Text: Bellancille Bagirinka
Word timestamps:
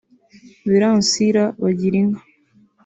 Bellancille 0.67 1.43
Bagirinka 1.61 2.21